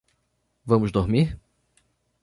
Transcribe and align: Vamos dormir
Vamos 0.65 0.91
dormir 0.91 1.37